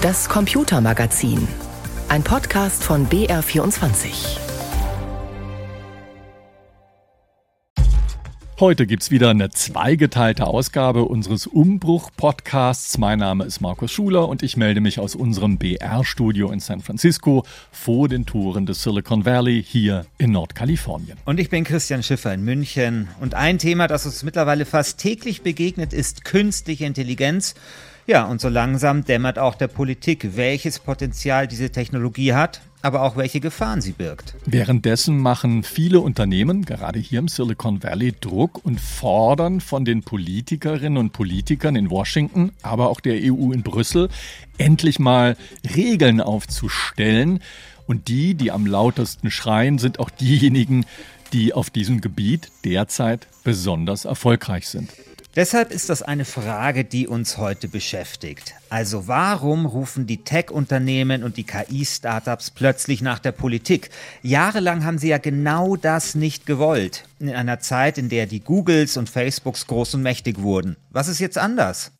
[0.00, 1.48] Das Computermagazin.
[2.08, 4.38] Ein Podcast von BR24.
[8.60, 12.96] Heute gibt's wieder eine zweigeteilte Ausgabe unseres Umbruch-Podcasts.
[12.98, 17.44] Mein Name ist Markus Schuler und ich melde mich aus unserem BR-Studio in San Francisco
[17.72, 21.18] vor den Toren des Silicon Valley hier in Nordkalifornien.
[21.24, 23.08] Und ich bin Christian Schiffer in München.
[23.20, 27.56] Und ein Thema, das uns mittlerweile fast täglich begegnet, ist künstliche Intelligenz.
[28.08, 33.18] Ja, und so langsam dämmert auch der Politik, welches Potenzial diese Technologie hat, aber auch
[33.18, 34.34] welche Gefahren sie birgt.
[34.46, 40.96] Währenddessen machen viele Unternehmen, gerade hier im Silicon Valley, Druck und fordern von den Politikerinnen
[40.96, 44.08] und Politikern in Washington, aber auch der EU in Brüssel,
[44.56, 45.36] endlich mal
[45.76, 47.40] Regeln aufzustellen.
[47.86, 50.86] Und die, die am lautesten schreien, sind auch diejenigen,
[51.34, 54.88] die auf diesem Gebiet derzeit besonders erfolgreich sind.
[55.36, 58.54] Deshalb ist das eine Frage, die uns heute beschäftigt.
[58.70, 63.90] Also warum rufen die Tech-Unternehmen und die KI-Startups plötzlich nach der Politik?
[64.22, 67.04] Jahrelang haben sie ja genau das nicht gewollt.
[67.20, 70.76] In einer Zeit, in der die Googles und Facebooks groß und mächtig wurden.
[70.90, 71.92] Was ist jetzt anders?